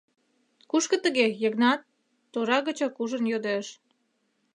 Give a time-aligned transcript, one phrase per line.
[0.69, 1.81] —Кушко тыге, Йыгнат?—
[2.31, 3.65] тора гычак ужын йодеш.